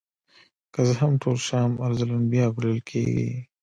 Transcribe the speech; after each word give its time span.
که 0.73 0.79
څه 0.87 0.93
هم 1.01 1.13
ټول 1.23 1.37
شام 1.47 1.71
ارض 1.85 1.99
الانبیاء 2.03 2.49
بلل 2.55 2.79
کیږي. 2.89 3.29